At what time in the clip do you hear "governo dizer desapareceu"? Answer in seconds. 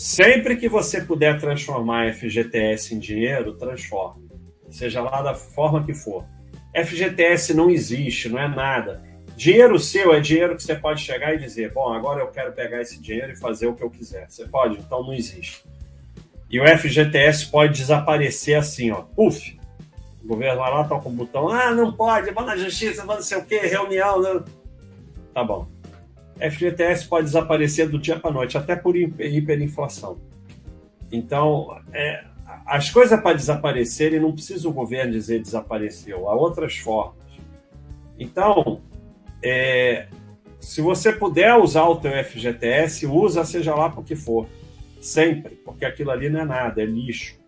34.72-36.28